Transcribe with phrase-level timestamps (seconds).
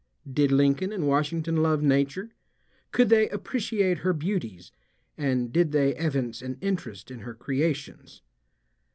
[0.27, 2.31] Did Lincoln and Washington love nature?
[2.91, 4.71] Could they appreciate her beauties,
[5.15, 8.23] and did they evince an interest in her creations?